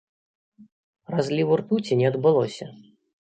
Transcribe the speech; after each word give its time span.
Разліву 1.15 1.53
ртуці 1.63 1.99
не 2.01 2.05
адбылося. 2.11 2.65